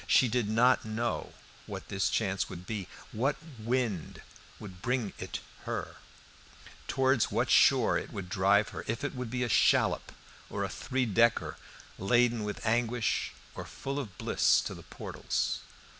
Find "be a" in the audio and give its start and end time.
9.29-9.47